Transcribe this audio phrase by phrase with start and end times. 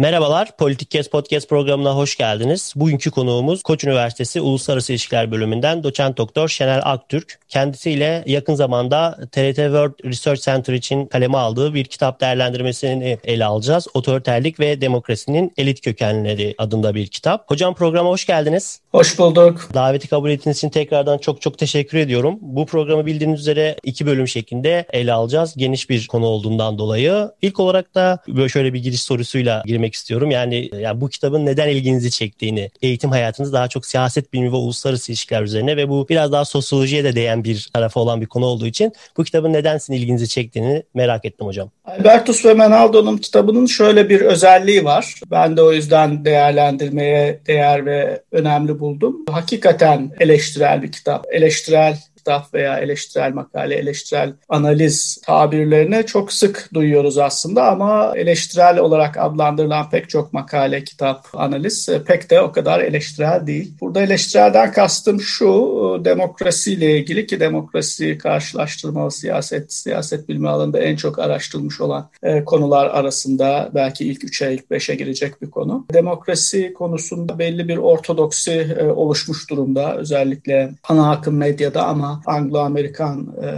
[0.00, 2.72] Merhabalar, Politik Kes Podcast programına hoş geldiniz.
[2.76, 7.38] Bugünkü konuğumuz Koç Üniversitesi Uluslararası İlişkiler Bölümünden doçent doktor Şenel Aktürk.
[7.48, 13.86] Kendisiyle yakın zamanda TRT World Research Center için kaleme aldığı bir kitap değerlendirmesini ele alacağız.
[13.94, 17.50] Otoriterlik ve Demokrasinin Elit Kökenleri adında bir kitap.
[17.50, 18.80] Hocam programa hoş geldiniz.
[18.92, 19.68] Hoş bulduk.
[19.74, 22.38] Daveti kabul ettiğiniz için tekrardan çok çok teşekkür ediyorum.
[22.40, 25.54] Bu programı bildiğiniz üzere iki bölüm şeklinde ele alacağız.
[25.56, 27.30] Geniş bir konu olduğundan dolayı.
[27.42, 30.30] İlk olarak da böyle şöyle bir giriş sorusuyla girmek istiyorum.
[30.30, 35.12] Yani, yani bu kitabın neden ilginizi çektiğini, eğitim hayatınız daha çok siyaset bilimi ve uluslararası
[35.12, 38.66] ilişkiler üzerine ve bu biraz daha sosyolojiye de değen bir tarafı olan bir konu olduğu
[38.66, 41.70] için bu kitabın neden sizin ilginizi çektiğini merak ettim hocam.
[41.84, 45.14] Albertus ve Menaldo'nun kitabının şöyle bir özelliği var.
[45.30, 49.16] Ben de o yüzden değerlendirmeye değer ve önemli buldum.
[49.30, 51.26] Hakikaten eleştirel bir kitap.
[51.32, 51.98] Eleştirel
[52.30, 59.90] kitap veya eleştirel makale, eleştirel analiz tabirlerini çok sık duyuyoruz aslında ama eleştirel olarak adlandırılan
[59.90, 63.74] pek çok makale, kitap, analiz e, pek de o kadar eleştirel değil.
[63.80, 70.96] Burada eleştirelden kastım şu, e, demokrasiyle ilgili ki demokrasi karşılaştırmalı siyaset, siyaset bilimi alanında en
[70.96, 75.86] çok araştırılmış olan e, konular arasında belki ilk 3'e, ilk 5'e girecek bir konu.
[75.92, 83.48] Demokrasi konusunda belli bir ortodoksi oluşmuş durumda özellikle ana akım medyada ama Anglo-Amerikan e,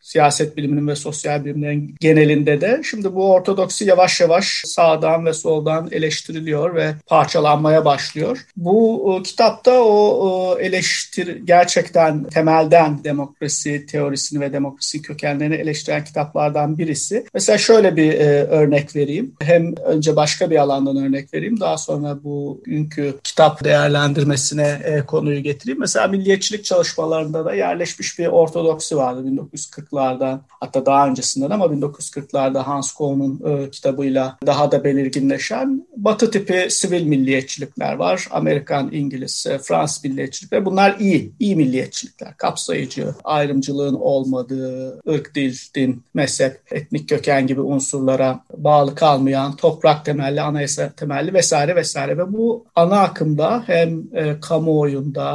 [0.00, 5.88] siyaset biliminin ve sosyal bilimlerin genelinde de şimdi bu ortodoksi yavaş yavaş sağdan ve soldan
[5.92, 8.46] eleştiriliyor ve parçalanmaya başlıyor.
[8.56, 16.78] Bu e, kitapta o e, eleştir gerçekten temelden demokrasi teorisini ve demokrasi kökenlerini eleştiren kitaplardan
[16.78, 17.26] birisi.
[17.34, 19.34] Mesela şöyle bir e, örnek vereyim.
[19.40, 21.60] Hem önce başka bir alandan örnek vereyim.
[21.60, 25.80] Daha sonra bu günkü kitap değerlendirmesine e, konuyu getireyim.
[25.80, 32.58] Mesela milliyetçilik çalışmalarında da yerleşmiş gelişmiş bir ortodoksi vardı 1940'lardan hatta daha öncesinden ama 1940'larda
[32.58, 38.28] Hans Koh'un e, kitabıyla daha da belirginleşen batı tipi sivil milliyetçilikler var.
[38.30, 40.64] Amerikan, İngiliz, e, Fransız milliyetçilikler.
[40.64, 42.36] Bunlar iyi, iyi milliyetçilikler.
[42.36, 50.40] Kapsayıcı, ayrımcılığın olmadığı, ırk, dil, din, mezhep, etnik köken gibi unsurlara bağlı kalmayan, toprak temelli,
[50.40, 52.18] anayasa temelli vesaire vesaire.
[52.18, 55.28] Ve bu ana akımda hem e, kamuoyunda,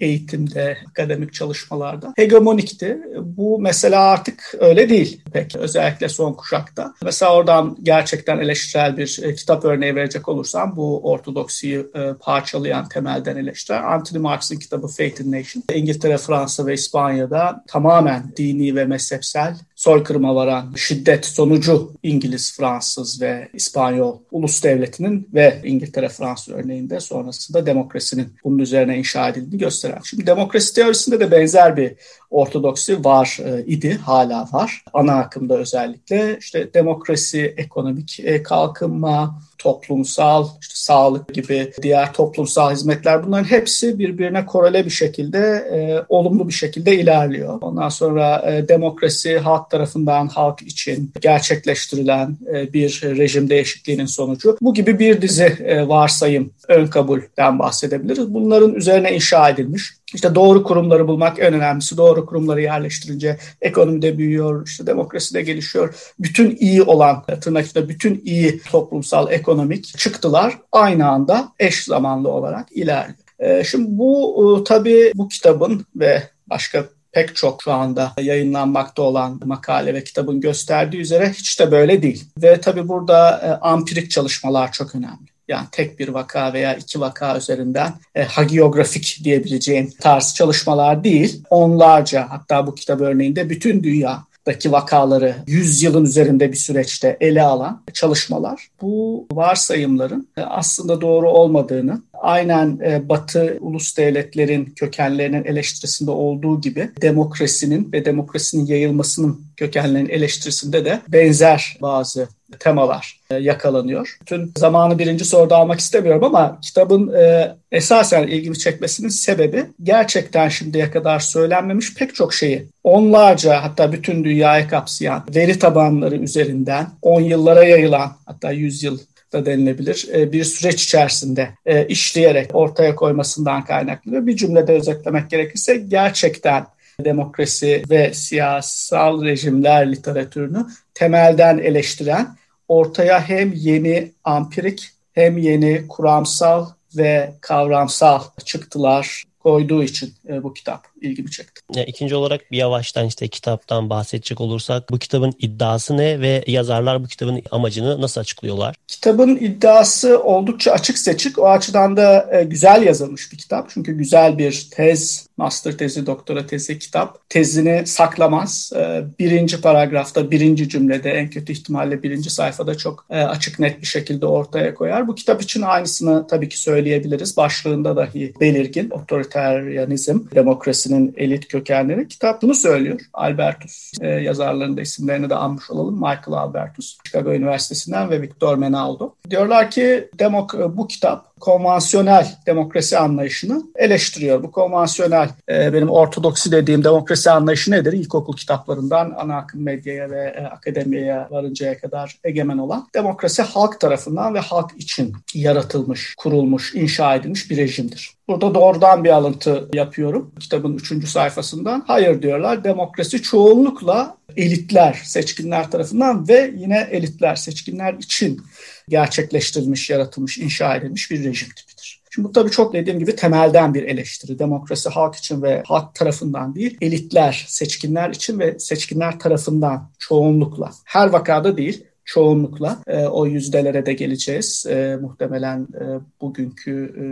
[0.00, 2.98] e, eğitimde, akademik çalışmalar yıllarda hegemonikti.
[3.20, 6.94] Bu mesela artık öyle değil pek özellikle son kuşakta.
[7.02, 13.36] Mesela oradan gerçekten eleştirel bir e, kitap örneği verecek olursam bu ortodoksiyi e, parçalayan temelden
[13.36, 15.62] eleştiren Anthony Marx'ın kitabı Faith in Nation.
[15.74, 23.48] İngiltere, Fransa ve İspanya'da tamamen dini ve mezhepsel soykırıma varan şiddet sonucu İngiliz, Fransız ve
[23.52, 30.00] İspanyol ulus devletinin ve İngiltere, Fransa örneğinde sonrasında demokrasinin bunun üzerine inşa edildiğini gösteren.
[30.04, 31.94] Şimdi demokrasi teorisinde de benzer bir
[32.30, 34.84] ortodoksi var e, idi, hala var.
[34.92, 43.26] Ana akımda özellikle işte demokrasi, ekonomik e, kalkınma, toplumsal, işte sağlık gibi diğer toplumsal hizmetler
[43.26, 47.58] bunların hepsi birbirine korele bir şekilde, e, olumlu bir şekilde ilerliyor.
[47.60, 54.56] Ondan sonra e, demokrasi halk tarafından halk için gerçekleştirilen e, bir rejim değişikliğinin sonucu.
[54.60, 58.34] Bu gibi bir dizi e, varsayım, ön kabulden bahsedebiliriz.
[58.34, 59.94] Bunların üzerine inşa edilmiş.
[60.14, 61.96] İşte doğru kurumları bulmak en önemlisi.
[61.96, 65.94] Doğru kurumları yerleştirince ekonomide büyüyor, işte demokrasi de gelişiyor.
[66.18, 72.72] Bütün iyi olan, tırnak içinde bütün iyi toplumsal, ekonomik çıktılar aynı anda eş zamanlı olarak
[72.72, 73.18] ilerliyor.
[73.38, 79.40] Ee, şimdi bu e, tabii bu kitabın ve başka pek çok şu anda yayınlanmakta olan
[79.44, 82.24] makale ve kitabın gösterdiği üzere hiç de böyle değil.
[82.42, 87.36] Ve tabii burada e, ampirik çalışmalar çok önemli yani tek bir vaka veya iki vaka
[87.36, 91.42] üzerinden e, hagiografik diyebileceğim tarz çalışmalar değil.
[91.50, 97.82] Onlarca hatta bu kitap örneğinde bütün dünyadaki vakaları 100 yılın üzerinde bir süreçte ele alan
[97.92, 106.60] çalışmalar bu varsayımların e, aslında doğru olmadığını aynen e, Batı ulus devletlerin kökenlerinin eleştirisinde olduğu
[106.60, 112.28] gibi demokrasinin ve demokrasinin yayılmasının kökenlerinin eleştirisinde de benzer bazı
[112.58, 114.18] temalar e, yakalanıyor.
[114.20, 120.90] Bütün zamanı birinci soruda almak istemiyorum ama kitabın e, esasen ilgimi çekmesinin sebebi gerçekten şimdiye
[120.90, 127.64] kadar söylenmemiş pek çok şeyi onlarca hatta bütün dünyayı kapsayan veri tabanları üzerinden on yıllara
[127.64, 128.98] yayılan hatta yüz yıl
[129.34, 130.08] da denilebilir.
[130.14, 131.48] E, bir süreç içerisinde
[131.88, 136.66] işleyerek ortaya koymasından kaynaklı ve bir cümlede özetlemek gerekirse gerçekten
[137.00, 142.36] demokrasi ve siyasal rejimler literatürünü temelden eleştiren,
[142.68, 146.66] ortaya hem yeni ampirik hem yeni kuramsal
[146.96, 151.84] ve kavramsal çıktılar koyduğu için e, bu kitap ilgimi çekti.
[151.86, 157.08] İkinci olarak bir yavaştan işte kitaptan bahsedecek olursak bu kitabın iddiası ne ve yazarlar bu
[157.08, 158.74] kitabın amacını nasıl açıklıyorlar?
[158.88, 161.38] Kitabın iddiası oldukça açık seçik.
[161.38, 163.70] O açıdan da e, güzel yazılmış bir kitap.
[163.70, 167.30] Çünkü güzel bir tez, master tezi, doktora tezi kitap.
[167.30, 168.72] Tezini saklamaz.
[168.76, 173.86] E, birinci paragrafta, birinci cümlede, en kötü ihtimalle birinci sayfada çok e, açık net bir
[173.86, 175.08] şekilde ortaya koyar.
[175.08, 177.36] Bu kitap için aynısını tabii ki söyleyebiliriz.
[177.36, 178.90] Başlığında dahi belirgin.
[178.90, 182.08] Otoriteryanizm, demokrasinin elit kökenleri.
[182.08, 183.00] Kitap bunu söylüyor.
[183.12, 185.94] Albertus e, yazarlarının da isimlerini de anmış olalım.
[185.94, 189.14] Michael Albertus, Chicago Üniversitesi'nden ve Victor Menaldo.
[189.30, 194.42] Diyorlar ki demok bu kitap konvansiyonel demokrasi anlayışını eleştiriyor.
[194.42, 197.92] Bu konvansiyonel e, benim ortodoksi dediğim demokrasi anlayışı nedir?
[197.92, 204.34] İlkokul kitaplarından ana akım medyaya ve e, akademiye varıncaya kadar egemen olan demokrasi halk tarafından
[204.34, 208.14] ve halk için yaratılmış, kurulmuş, inşa edilmiş bir rejimdir.
[208.28, 211.84] Burada doğrudan bir alıntı yapıyorum kitabın üçüncü sayfasından.
[211.86, 218.42] Hayır diyorlar demokrasi çoğunlukla elitler, seçkinler tarafından ve yine elitler, seçkinler için
[218.88, 222.02] gerçekleştirilmiş, yaratılmış, inşa edilmiş bir rejim tipidir.
[222.10, 224.38] Şimdi bu tabii çok dediğim gibi temelden bir eleştiri.
[224.38, 230.70] Demokrasi halk için ve halk tarafından değil, elitler, seçkinler için ve seçkinler tarafından çoğunlukla.
[230.84, 234.66] Her vakada değil, çoğunlukla e, o yüzdelere de geleceğiz.
[234.66, 235.84] E, muhtemelen e,
[236.20, 237.04] bugünkü e,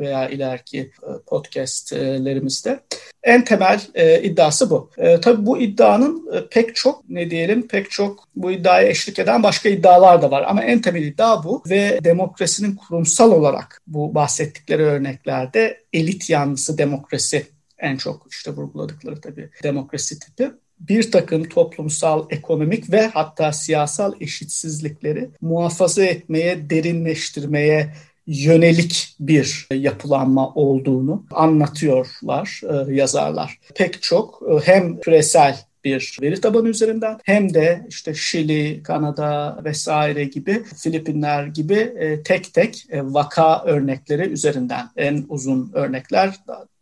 [0.00, 2.80] veya ileriki e, podcastlerimizde.
[3.22, 4.90] En temel e, iddiası bu.
[4.98, 9.42] E, tabii bu iddianın e, pek çok ne diyelim pek çok bu iddiaya eşlik eden
[9.42, 10.44] başka iddialar da var.
[10.48, 17.46] Ama en temel iddia bu ve demokrasinin kurumsal olarak bu bahsettikleri örneklerde elit yanlısı demokrasi
[17.78, 25.30] en çok işte vurguladıkları tabii demokrasi tipi bir takım toplumsal, ekonomik ve hatta siyasal eşitsizlikleri
[25.40, 27.92] muhafaza etmeye, derinleştirmeye
[28.28, 32.60] yönelik bir yapılanma olduğunu anlatıyorlar
[32.90, 33.58] e, yazarlar.
[33.74, 40.24] Pek çok e, hem küresel bir veri tabanı üzerinden hem de işte Şili, Kanada vesaire
[40.24, 46.34] gibi Filipinler gibi e, tek tek vaka örnekleri üzerinden en uzun örnekler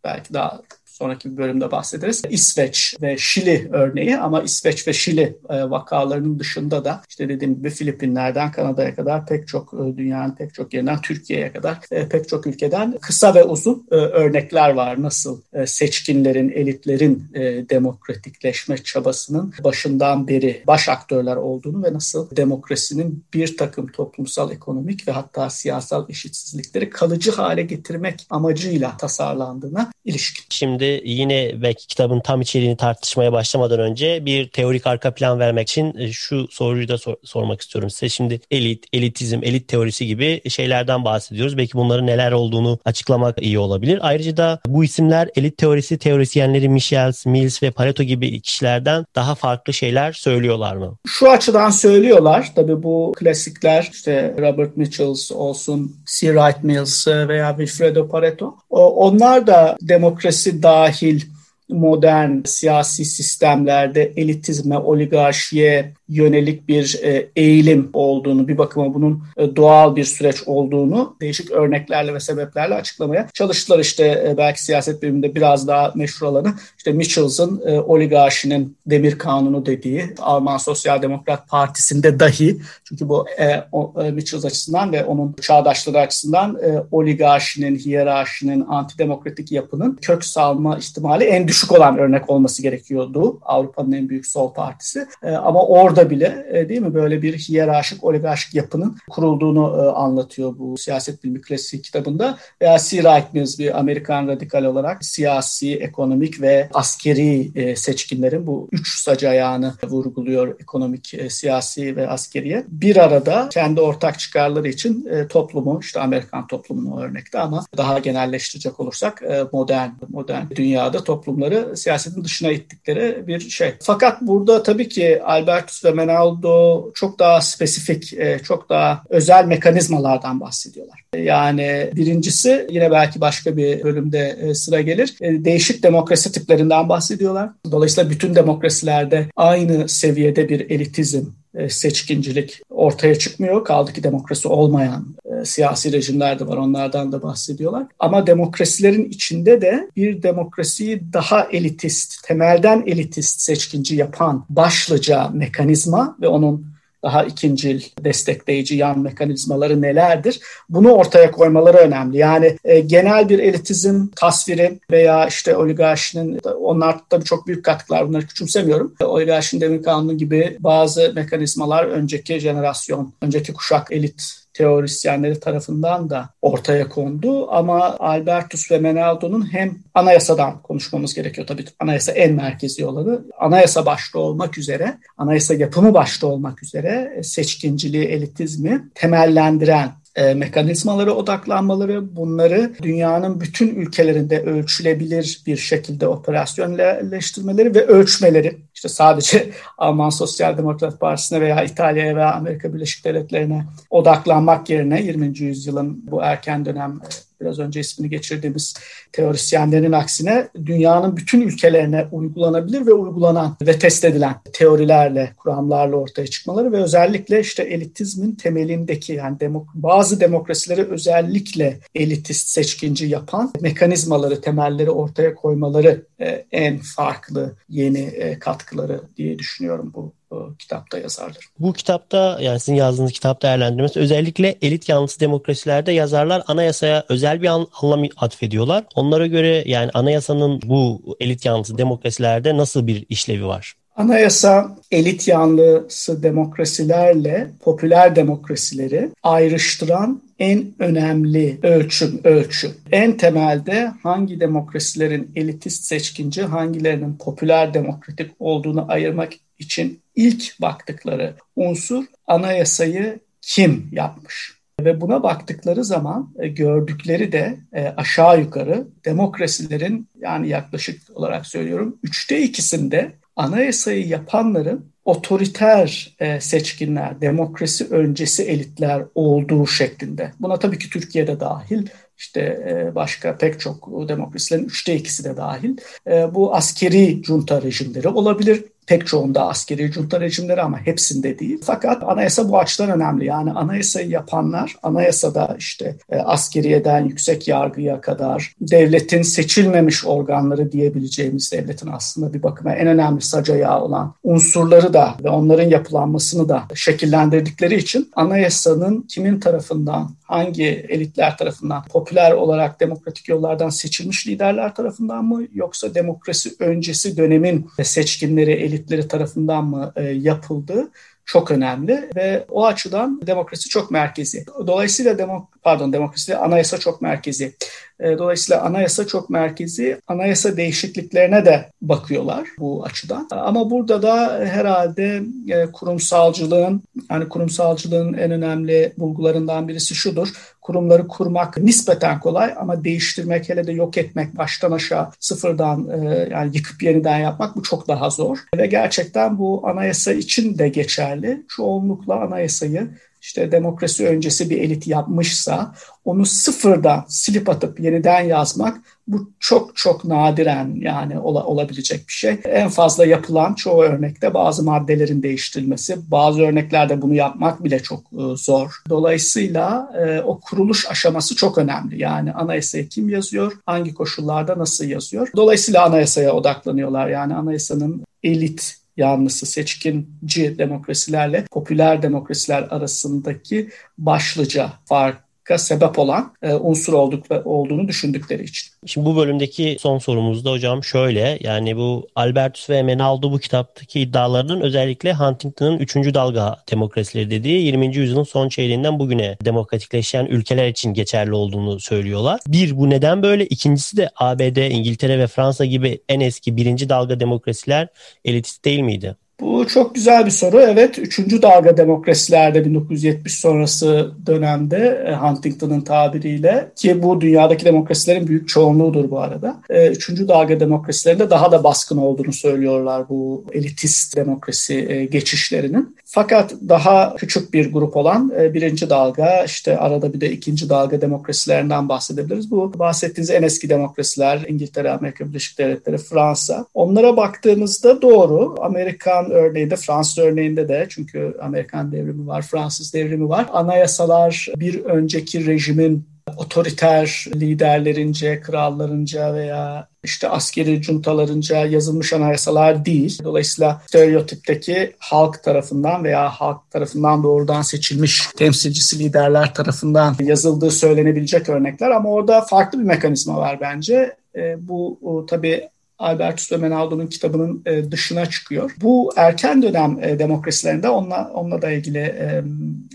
[0.03, 0.61] belki daha
[0.97, 2.21] sonraki bir bölümde bahsederiz.
[2.29, 7.69] İsveç ve Şili örneği ama İsveç ve Şili e, vakalarının dışında da işte dediğim gibi
[7.69, 12.47] Filipinler'den Kanada'ya kadar pek çok e, dünyanın pek çok yerinden Türkiye'ye kadar e, pek çok
[12.47, 15.01] ülkeden kısa ve uzun örnekler var.
[15.01, 17.29] Nasıl seçkinlerin, elitlerin
[17.69, 25.11] demokratikleşme çabasının başından beri baş aktörler olduğunu ve nasıl demokrasinin bir takım toplumsal, ekonomik ve
[25.11, 30.45] hatta siyasal eşitsizlikleri kalıcı hale getirmek amacıyla tasarlandığına ilişkin.
[30.49, 35.97] Şimdi yine belki kitabın tam içeriğini tartışmaya başlamadan önce bir teorik arka plan vermek için
[35.97, 38.09] e, şu soruyu da sor- sormak istiyorum size.
[38.09, 41.57] Şimdi elit, elitizm, elit teorisi gibi şeylerden bahsediyoruz.
[41.57, 43.99] Belki bunların neler olduğunu açıklamak iyi olabilir.
[44.01, 49.73] Ayrıca da bu isimler elit teorisi teorisyenleri Michels, Mills ve Pareto gibi kişilerden daha farklı
[49.73, 50.97] şeyler söylüyorlar mı?
[51.07, 52.51] Şu açıdan söylüyorlar.
[52.55, 56.27] Tabii bu klasikler işte Robert Mitchell olsun, C.
[56.27, 58.55] Wright Mills veya Wilfredo Pareto.
[58.69, 61.25] Onlar da demokrasi daha dahil
[61.69, 69.95] modern siyasi sistemlerde elitizme, oligarşiye yönelik bir e, eğilim olduğunu, bir bakıma bunun e, doğal
[69.95, 73.79] bir süreç olduğunu değişik örneklerle ve sebeplerle açıklamaya çalıştılar.
[73.79, 80.05] İşte e, belki siyaset biliminde biraz daha meşhur olanı işte Mitchell's'ın oligarşinin demir kanunu dediği
[80.19, 85.99] Alman Sosyal Demokrat Partisi'nde dahi çünkü bu e, o, e, Mitchell açısından ve onun çağdaşları
[85.99, 86.57] açısından
[86.91, 93.39] oligarşinin, hiyerarşinin, antidemokratik yapının kök salma ihtimali en düşük olan örnek olması gerekiyordu.
[93.41, 95.07] Avrupa'nın en büyük sol partisi.
[95.23, 100.57] E, ama orada bile e, değil mi böyle bir hiyerarşik, oligarşik yapının kurulduğunu e, anlatıyor
[100.57, 102.37] bu siyaset bilimi klasik kitabında.
[102.61, 102.97] Veya C.
[102.97, 109.73] Wright Mills bir Amerikan radikal olarak siyasi, ekonomik ve askeri seçkinlerin bu üç sac ayağını
[109.83, 112.65] vurguluyor ekonomik, siyasi ve askeriye.
[112.67, 118.79] Bir arada kendi ortak çıkarları için e, toplumu, işte Amerikan toplumunu örnekte ama daha genelleştirecek
[118.79, 123.73] olursak modern modern dünyada toplumları siyasetin dışına ittikleri bir şey.
[123.81, 130.39] Fakat burada tabii ki Albertus ve Menaldo çok daha spesifik, e, çok daha özel mekanizmalardan
[130.39, 131.03] bahsediyorlar.
[131.15, 135.15] Yani birincisi yine belki başka bir bölümde e, sıra gelir.
[135.21, 137.49] E, değişik demokrasi tiplerinden bahsediyorlar.
[137.71, 141.25] Dolayısıyla bütün demokrasilerde aynı seviyede bir elitizm,
[141.69, 143.65] seçkincilik ortaya çıkmıyor.
[143.65, 145.15] Kaldı ki demokrasi olmayan
[145.47, 146.57] siyasi rejimler de var.
[146.57, 147.85] Onlardan da bahsediyorlar.
[147.99, 156.27] Ama demokrasilerin içinde de bir demokrasiyi daha elitist, temelden elitist seçkinci yapan başlıca mekanizma ve
[156.27, 160.39] onun daha ikincil destekleyici yan mekanizmaları nelerdir?
[160.69, 162.17] Bunu ortaya koymaları önemli.
[162.17, 168.27] Yani e, genel bir elitizm tasviri veya işte oligarşinin onlar tabii çok büyük katkılar bunları
[168.27, 168.95] küçümsemiyorum.
[169.01, 176.29] E, oligarşinin devir kanunu gibi bazı mekanizmalar önceki jenerasyon, önceki kuşak elit teorisyenleri tarafından da
[176.41, 177.51] ortaya kondu.
[177.51, 181.65] Ama Albertus ve Menaldo'nun hem anayasadan konuşmamız gerekiyor tabii.
[181.79, 183.21] Anayasa en merkezi olanı.
[183.39, 192.15] Anayasa başta olmak üzere, anayasa yapımı başta olmak üzere seçkinciliği, elitizmi temellendiren e, mekanizmalara odaklanmaları,
[192.15, 200.99] bunları dünyanın bütün ülkelerinde ölçülebilir bir şekilde operasyonleştirmeleri ve ölçmeleri, işte sadece Alman Sosyal Demokrat
[200.99, 205.39] Partisi'ne veya İtalya'ya veya Amerika Birleşik Devletleri'ne odaklanmak yerine 20.
[205.39, 206.99] yüzyılın bu erken dönem
[207.41, 208.75] biraz önce ismini geçirdiğimiz
[209.11, 216.71] teorisyenlerin aksine dünyanın bütün ülkelerine uygulanabilir ve uygulanan ve test edilen teorilerle, kuramlarla ortaya çıkmaları
[216.71, 224.91] ve özellikle işte elitizmin temelindeki yani demok bazı demokrasileri özellikle elitist seçkinci yapan mekanizmaları, temelleri
[224.91, 230.13] ortaya koymaları e, en farklı yeni e, katkıları diye düşünüyorum bu
[230.59, 231.37] kitapta yazarlar.
[231.59, 237.47] Bu kitapta yani sizin yazdığınız kitap değerlendirmesi özellikle elit yanlısı demokrasilerde yazarlar anayasaya özel bir
[237.47, 238.83] anlam atfediyorlar.
[238.95, 243.73] Onlara göre yani anayasanın bu elit yanlısı demokrasilerde nasıl bir işlevi var?
[243.97, 252.71] Anayasa elit yanlısı demokrasilerle popüler demokrasileri ayrıştıran en önemli ölçüm ölçü.
[252.91, 262.05] En temelde hangi demokrasilerin elitist seçkinci, hangilerinin popüler demokratik olduğunu ayırmak için ilk baktıkları unsur
[262.27, 264.57] anayasayı kim yapmış?
[264.81, 271.97] Ve buna baktıkları zaman e, gördükleri de e, aşağı yukarı demokrasilerin yani yaklaşık olarak söylüyorum
[272.03, 280.31] üçte ikisinde anayasayı yapanların otoriter e, seçkinler, demokrasi öncesi elitler olduğu şeklinde.
[280.39, 285.77] Buna tabii ki Türkiye'de dahil, işte e, başka pek çok demokrasilerin üçte ikisi de dahil.
[286.07, 291.59] E, bu askeri junta rejimleri olabilir pek çoğunda askeri junta rejimleri ama hepsinde değil.
[291.63, 293.25] Fakat anayasa bu açıdan önemli.
[293.25, 301.87] Yani anayasayı yapanlar anayasada işte e, askeriyeden yüksek yargıya kadar devletin seçilmemiş organları diyebileceğimiz devletin
[301.91, 307.75] aslında bir bakıma en önemli sac ayağı olan unsurları da ve onların yapılanmasını da şekillendirdikleri
[307.75, 315.47] için anayasanın kimin tarafından hangi elitler tarafından popüler olarak demokratik yollardan seçilmiş liderler tarafından mı
[315.53, 320.91] yoksa demokrasi öncesi dönemin seçkinleri, elitleri tarafından mı e, yapıldı?
[321.27, 324.45] çok önemli ve o açıdan demokrasi çok merkezi.
[324.67, 327.55] Dolayısıyla demok pardon demokrasi anayasa çok merkezi.
[327.99, 330.01] E, dolayısıyla anayasa çok merkezi.
[330.07, 333.27] Anayasa değişikliklerine de bakıyorlar bu açıdan.
[333.31, 340.27] Ama burada da herhalde e, kurumsalcılığın yani kurumsalcılığın en önemli bulgularından birisi şudur.
[340.61, 346.51] Kurumları kurmak nispeten kolay ama değiştirmek hele de yok etmek baştan aşağı sıfırdan e, yani
[346.57, 348.37] yıkıp yeniden yapmak bu çok daha zor.
[348.57, 351.45] Ve gerçekten bu anayasa için de geçerli.
[351.47, 352.89] Çoğunlukla anayasayı
[353.27, 355.73] işte demokrasi öncesi bir elit yapmışsa
[356.05, 362.37] onu sıfırdan silip atıp yeniden yazmak bu çok çok nadiren yani ola, olabilecek bir şey.
[362.45, 368.35] En fazla yapılan çoğu örnekte bazı maddelerin değiştirilmesi, bazı örneklerde bunu yapmak bile çok e,
[368.35, 368.81] zor.
[368.89, 372.01] Dolayısıyla e, o kuruluş aşaması çok önemli.
[372.01, 375.27] Yani anayasayı kim yazıyor, hangi koşullarda nasıl yazıyor.
[375.35, 377.07] Dolayısıyla anayasaya odaklanıyorlar.
[377.07, 386.93] Yani anayasanın elit yanlısı seçkinci demokrasilerle popüler demokrasiler arasındaki başlıca fark sebep olan e, unsur
[386.93, 388.67] olduk ve olduğunu düşündükleri için.
[388.85, 394.61] Şimdi bu bölümdeki son sorumuzda hocam şöyle yani bu Albertus ve Menaldo bu kitaptaki iddialarının
[394.61, 395.95] özellikle Huntington'ın 3.
[395.95, 397.95] dalga demokrasileri dediği 20.
[397.95, 402.39] yüzyılın son çeyreğinden bugüne demokratikleşen ülkeler için geçerli olduğunu söylüyorlar.
[402.47, 403.45] Bir bu neden böyle?
[403.45, 407.87] İkincisi de ABD, İngiltere ve Fransa gibi en eski birinci dalga demokrasiler
[408.25, 409.15] elitist değil miydi?
[409.39, 410.59] Bu çok güzel bir soru.
[410.61, 418.47] Evet, üçüncü dalga demokrasilerde 1970 sonrası dönemde e, Huntington'ın tabiriyle ki bu dünyadaki demokrasilerin büyük
[418.47, 419.61] çoğunluğudur bu arada.
[419.69, 425.97] E, üçüncü dalga demokrasilerinde daha da baskın olduğunu söylüyorlar bu elitist demokrasi e, geçişlerinin.
[426.05, 431.89] Fakat daha küçük bir grup olan birinci dalga işte arada bir de ikinci dalga demokrasilerinden
[431.89, 432.51] bahsedebiliriz.
[432.51, 436.65] Bu bahsettiğiniz en eski demokrasiler İngiltere, Amerika Birleşik Devletleri, Fransa.
[436.73, 443.45] Onlara baktığımızda doğru Amerikan Örneğinde, Fransız örneğinde de çünkü Amerikan devrimi var, Fransız devrimi var.
[443.53, 446.07] Anayasalar bir önceki rejimin
[446.37, 453.19] otoriter liderlerince, krallarınca veya işte askeri juntalarınca yazılmış anayasalar değil.
[453.23, 461.91] Dolayısıyla stereotipteki halk tarafından veya halk tarafından doğrudan seçilmiş temsilcisi liderler tarafından yazıldığı söylenebilecek örnekler
[461.91, 464.15] ama orada farklı bir mekanizma var bence.
[464.35, 465.69] E, bu tabii
[465.99, 468.75] Albertus de Menaldo'nun kitabının e, dışına çıkıyor.
[468.81, 472.43] Bu erken dönem e, demokrasilerinde onunla, onunla da ilgili e,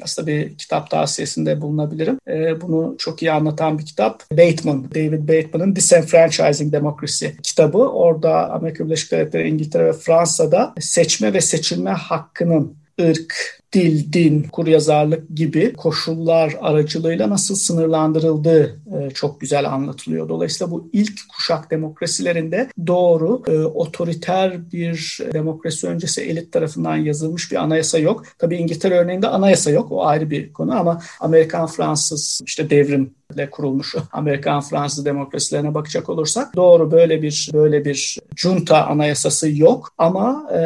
[0.02, 2.18] aslında bir kitap tavsiyesinde bulunabilirim.
[2.60, 4.22] Bunu çok iyi anlatan bir kitap.
[4.32, 7.78] Bateman, David Bateman'ın Disenfranchising Democracy kitabı.
[7.78, 15.28] Orada Amerika Birleşik Devletleri, İngiltere ve Fransa'da seçme ve seçilme hakkının ırk, dil, din, kuryazarlık
[15.36, 20.28] gibi koşullar aracılığıyla nasıl sınırlandırıldığı e, çok güzel anlatılıyor.
[20.28, 27.56] Dolayısıyla bu ilk kuşak demokrasilerinde doğru e, otoriter bir demokrasi öncesi elit tarafından yazılmış bir
[27.56, 28.24] anayasa yok.
[28.38, 29.92] Tabii İngiltere örneğinde anayasa yok.
[29.92, 36.08] O ayrı bir konu ama Amerikan, Fransız işte devrim ile kurulmuş Amerikan Fransız demokrasilerine bakacak
[36.08, 40.58] olursak doğru böyle bir böyle bir junta anayasası yok ama e,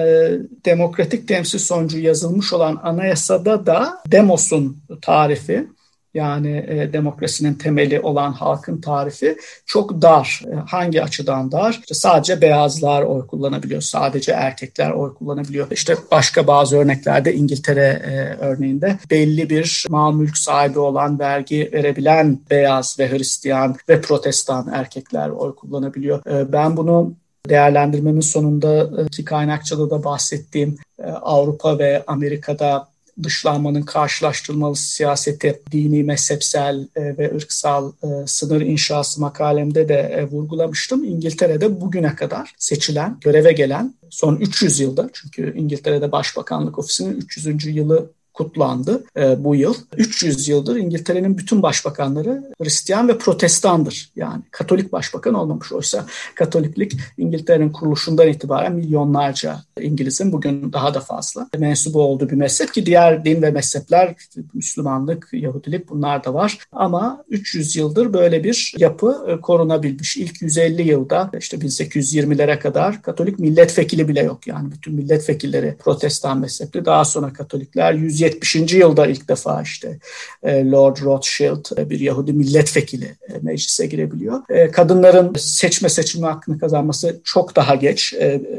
[0.64, 5.66] demokratik temsil sonucu yazılmış olan anayasada da demosun tarifi
[6.16, 9.36] yani e, demokrasinin temeli olan halkın tarifi
[9.66, 10.42] çok dar.
[10.52, 11.70] E, hangi açıdan dar?
[11.70, 15.70] İşte sadece beyazlar oy kullanabiliyor, sadece erkekler oy kullanabiliyor.
[15.70, 22.40] İşte başka bazı örneklerde İngiltere e, örneğinde belli bir mal mülk sahibi olan, vergi verebilen
[22.50, 26.26] beyaz ve Hristiyan ve Protestan erkekler oy kullanabiliyor.
[26.26, 27.14] E, ben bunu
[27.48, 32.88] değerlendirmemin sonunda ki kaynakçada da bahsettiğim e, Avrupa ve Amerika'da
[33.22, 41.04] dışlanmanın karşılaştırılmalı siyaseti dini, mezhepsel e, ve ırksal e, sınır inşası makalemde de e, vurgulamıştım.
[41.04, 47.66] İngiltere'de bugüne kadar seçilen, göreve gelen son 300 yılda çünkü İngiltere'de Başbakanlık Ofisi'nin 300.
[47.66, 49.74] yılı kutlandı e, bu yıl.
[49.96, 54.10] 300 yıldır İngiltere'nin bütün başbakanları Hristiyan ve Protestandır.
[54.16, 55.72] Yani Katolik başbakan olmamış.
[55.72, 62.74] Oysa Katoliklik İngiltere'nin kuruluşundan itibaren milyonlarca İngiliz'in bugün daha da fazla mensubu olduğu bir mezhep
[62.74, 64.14] ki diğer din ve mezhepler
[64.54, 66.58] Müslümanlık, Yahudilik bunlar da var.
[66.72, 70.16] Ama 300 yıldır böyle bir yapı e, korunabilmiş.
[70.16, 74.46] İlk 150 yılda işte 1820'lere kadar Katolik milletvekili bile yok.
[74.46, 76.84] Yani bütün milletvekilleri Protestan mezhepli.
[76.84, 78.74] Daha sonra Katolikler 170 170.
[78.74, 79.98] yılda ilk defa işte
[80.42, 84.42] e, Lord Rothschild e, bir Yahudi milletvekili e, meclise girebiliyor.
[84.72, 88.14] Kadınların seçme seçilme hakkını kazanması çok daha geç.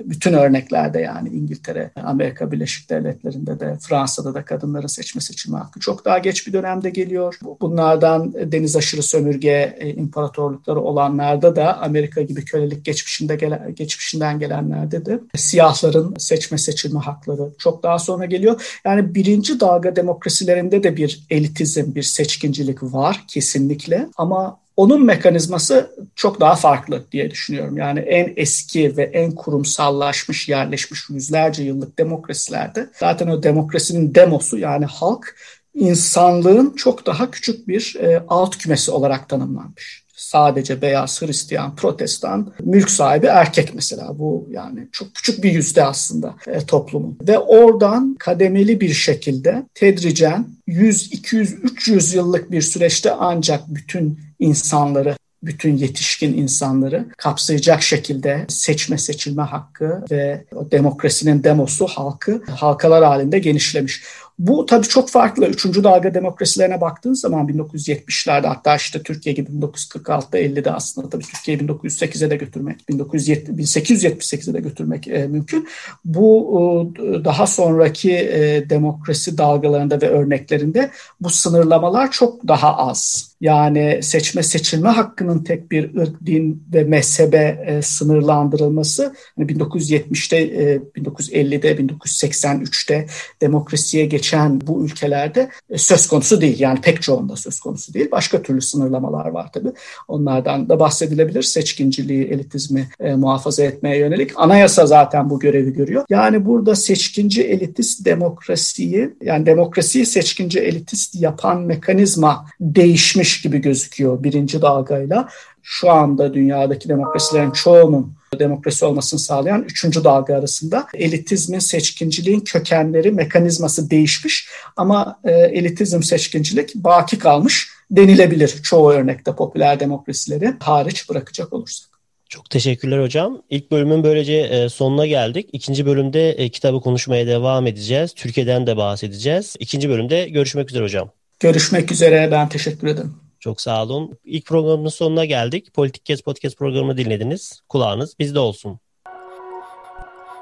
[0.06, 6.06] Bütün örneklerde yani İngiltere, Amerika Birleşik Devletleri'nde de Fransa'da da kadınların seçme seçilme hakkı çok
[6.06, 7.40] daha geç bir dönemde geliyor.
[7.62, 15.20] Bunlardan deniz aşırı sömürge imparatorlukları olanlarda da Amerika gibi kölelik geçmişinde gelen, geçmişinden gelenlerde de
[15.36, 18.80] siyahların seçme seçilme hakları çok daha sonra geliyor.
[18.86, 26.40] Yani birinci dalga demokrasilerinde de bir elitizm, bir seçkincilik var kesinlikle ama onun mekanizması çok
[26.40, 27.78] daha farklı diye düşünüyorum.
[27.78, 34.86] Yani en eski ve en kurumsallaşmış, yerleşmiş yüzlerce yıllık demokrasilerde zaten o demokrasinin demosu yani
[34.86, 35.36] halk
[35.74, 42.90] insanlığın çok daha küçük bir e, alt kümesi olarak tanımlanmış sadece beyaz Hristiyan, Protestan, mülk
[42.90, 44.20] sahibi erkek mesela.
[44.20, 47.18] Bu yani çok küçük bir yüzde aslında e, toplumun.
[47.28, 55.16] Ve oradan kademeli bir şekilde tedricen 100, 200, 300 yıllık bir süreçte ancak bütün insanları
[55.44, 64.04] bütün yetişkin insanları kapsayacak şekilde seçme seçilme hakkı ve demokrasinin demosu halkı halkalar halinde genişlemiş.
[64.40, 65.46] Bu tabii çok farklı.
[65.46, 71.64] Üçüncü dalga demokrasilerine baktığın zaman 1970'lerde hatta işte Türkiye gibi 1946'da 50'de aslında tabii Türkiye'yi
[71.64, 75.68] 1908'e de götürmek, 1878'e de götürmek e, mümkün.
[76.06, 83.28] Bu e, daha sonraki e, demokrasi dalgalarında ve örneklerinde bu sınırlamalar çok daha az.
[83.42, 90.78] Yani seçme seçilme hakkının tek bir ırk, din ve mezhebe e, sınırlandırılması hani 1970'te, e,
[90.78, 93.08] 1950'de, 1983'te
[93.42, 96.60] demokrasiye geçen bu ülkelerde e, söz konusu değil.
[96.60, 98.12] Yani pek çoğunda söz konusu değil.
[98.12, 99.72] Başka türlü sınırlamalar var tabii.
[100.08, 101.44] Onlardan da bahsedilebilir.
[101.44, 104.32] Seçkinciliği, elitizmi e, muhafaza etmeye yönelik.
[104.36, 106.06] Anayasa zaten bu görevi görüyor.
[106.10, 114.62] Yani burada seçkinci elitist demokrasiyi, yani demokrasiyi seçkinci elitist yapan mekanizma değişmiş gibi gözüküyor birinci
[114.62, 115.30] dalgayla.
[115.70, 123.90] Şu anda dünyadaki demokrasilerin çoğunun demokrasi olmasını sağlayan üçüncü dalga arasında elitizmin, seçkinciliğin kökenleri, mekanizması
[123.90, 131.90] değişmiş ama e, elitizm, seçkincilik baki kalmış denilebilir çoğu örnekte popüler demokrasileri hariç bırakacak olursak.
[132.30, 133.42] Çok teşekkürler hocam.
[133.50, 135.50] İlk bölümün böylece e, sonuna geldik.
[135.54, 138.14] İkinci bölümde e, kitabı konuşmaya devam edeceğiz.
[138.14, 139.56] Türkiye'den de bahsedeceğiz.
[139.60, 141.10] İkinci bölümde görüşmek üzere hocam.
[141.40, 142.30] Görüşmek üzere.
[142.32, 143.27] Ben teşekkür ederim.
[143.40, 144.18] Çok sağ olun.
[144.26, 145.74] İlk programın sonuna geldik.
[145.74, 147.62] Politik Kes Podcast programını dinlediniz.
[147.70, 148.80] Kulağınız bizde olsun.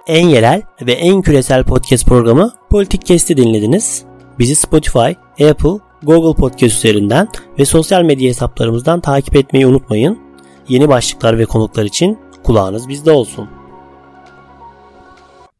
[0.07, 4.05] En yerel ve en küresel podcast programı Politik Kes'i dinlediniz.
[4.39, 5.09] Bizi Spotify,
[5.49, 7.27] Apple, Google Podcast üzerinden
[7.59, 10.19] ve sosyal medya hesaplarımızdan takip etmeyi unutmayın.
[10.69, 13.49] Yeni başlıklar ve konuklar için kulağınız bizde olsun.